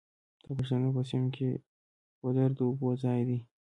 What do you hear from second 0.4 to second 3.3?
د پښتنو په سیمو کې ګودر د اوبو ځای